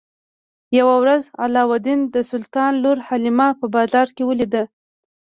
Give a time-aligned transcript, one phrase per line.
[0.79, 4.63] یوه ورځ علاوالدین د سلطان لور حلیمه په بازار کې ولیده.